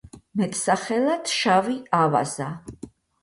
მეტსახელად 0.39 1.29
„შავი 1.35 1.77
ავაზა“. 1.99 2.49